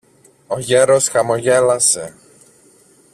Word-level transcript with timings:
Ο 0.47 0.59
γέρος 0.59 1.07
χαμογέλασε 1.07 2.15